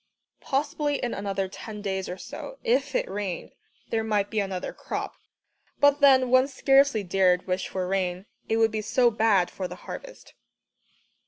Possibly 0.39 0.95
in 0.95 1.13
another 1.13 1.47
ten 1.47 1.83
days 1.83 2.09
or 2.09 2.17
so, 2.17 2.57
if 2.63 2.95
it 2.95 3.07
rained, 3.07 3.51
there 3.91 4.03
might 4.03 4.31
be 4.31 4.39
another 4.39 4.73
crop, 4.73 5.13
but 5.79 5.99
then 6.01 6.31
one 6.31 6.47
scarcely 6.47 7.03
dared 7.03 7.45
wish 7.45 7.67
for 7.67 7.87
rain, 7.87 8.25
it 8.49 8.57
would 8.57 8.71
be 8.71 8.81
so 8.81 9.11
bad 9.11 9.51
for 9.51 9.67
the 9.67 9.75
harvest. 9.85 10.33